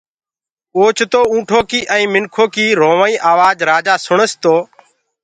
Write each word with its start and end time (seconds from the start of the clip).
اوچتو 0.77 1.21
اُنٚٺو 1.31 1.59
ڪيٚ 1.69 1.87
ائيٚنٚ 1.93 2.11
مِنکو 2.13 2.45
ڪيٚ 2.55 2.77
رُووآئيٚ 2.81 3.23
آواج 3.31 3.55
رآجآ 3.69 3.95
سُڻس 4.05 4.31
تو 4.43 4.55